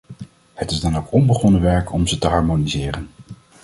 [0.53, 3.09] Het is dan ook onbegonnen werk om ze te harmoniseren.